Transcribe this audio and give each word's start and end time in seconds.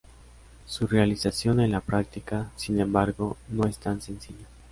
Su 0.65 0.87
realización 0.87 1.59
en 1.59 1.69
la 1.73 1.79
práctica, 1.79 2.49
sin 2.55 2.79
embargo, 2.79 3.37
no 3.51 3.67
es 3.67 3.77
tan 3.77 4.01
sencilla. 4.01 4.47